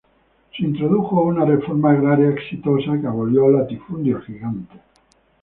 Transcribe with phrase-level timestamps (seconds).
[0.57, 4.81] Se introdujo una reforma agraria exitosa que abolió latifundios gigantes.